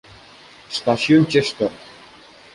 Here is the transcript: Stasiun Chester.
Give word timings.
Stasiun 0.77 1.27
Chester. 1.27 1.69